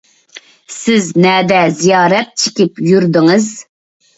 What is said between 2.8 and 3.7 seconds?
يۈردىڭىز؟